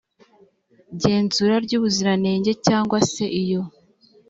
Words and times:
genzura 1.01 1.55
ry 1.65 1.73
ubuziranenge 1.77 2.51
cyangwa 2.65 2.97
se 3.11 3.25
iyo 3.41 3.61